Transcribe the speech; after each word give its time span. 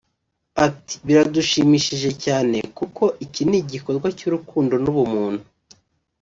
Ati 0.65 0.93
“Biradushimishije 1.05 2.09
cyane 2.25 2.57
kuko 2.77 3.03
iki 3.25 3.41
ni 3.49 3.57
igikorwa 3.63 4.07
cy’urukundo 4.17 4.73
n’ubumuntu 4.83 5.43